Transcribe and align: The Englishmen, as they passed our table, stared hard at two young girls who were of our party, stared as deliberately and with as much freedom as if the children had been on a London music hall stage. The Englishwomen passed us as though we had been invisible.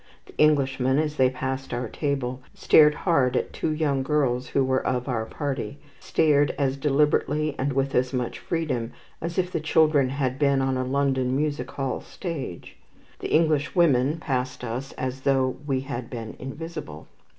The 0.25 0.33
Englishmen, 0.39 0.97
as 0.97 1.17
they 1.17 1.29
passed 1.29 1.75
our 1.75 1.87
table, 1.87 2.41
stared 2.55 2.95
hard 2.95 3.37
at 3.37 3.53
two 3.53 3.69
young 3.69 4.01
girls 4.01 4.47
who 4.47 4.65
were 4.65 4.83
of 4.83 5.07
our 5.07 5.27
party, 5.27 5.77
stared 5.99 6.55
as 6.57 6.75
deliberately 6.75 7.53
and 7.59 7.71
with 7.73 7.93
as 7.93 8.11
much 8.11 8.39
freedom 8.39 8.93
as 9.21 9.37
if 9.37 9.51
the 9.51 9.59
children 9.59 10.09
had 10.09 10.39
been 10.39 10.59
on 10.59 10.75
a 10.75 10.83
London 10.83 11.35
music 11.35 11.69
hall 11.69 12.01
stage. 12.01 12.77
The 13.19 13.29
Englishwomen 13.29 14.17
passed 14.17 14.63
us 14.63 14.91
as 14.93 15.21
though 15.21 15.57
we 15.67 15.81
had 15.81 16.09
been 16.09 16.35
invisible. 16.39 17.05